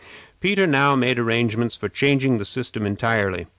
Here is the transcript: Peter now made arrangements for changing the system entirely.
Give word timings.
Peter 0.39 0.65
now 0.65 0.95
made 0.95 1.19
arrangements 1.19 1.75
for 1.77 1.87
changing 1.87 2.39
the 2.39 2.43
system 2.45 2.87
entirely. 2.87 3.45